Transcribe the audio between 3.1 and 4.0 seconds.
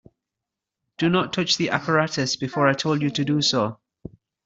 to do so.